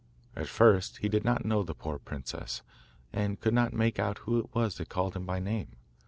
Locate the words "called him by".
4.89-5.37